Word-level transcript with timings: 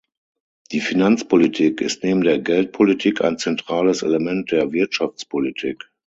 Die 0.71 0.79
Finanzpolitik 0.79 1.79
ist 1.79 2.03
neben 2.03 2.21
der 2.23 2.39
Geldpolitik 2.39 3.21
ein 3.21 3.37
zentrales 3.37 4.01
Element 4.01 4.51
der 4.51 4.71
Wirtschaftspolitik. 4.71 5.91